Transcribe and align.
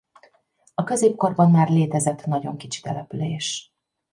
A 0.73 0.83
középkorban 0.83 1.51
már 1.51 1.69
létezett 1.69 2.25
nagyon 2.25 2.57
kicsi 2.57 2.81
település. 2.81 3.73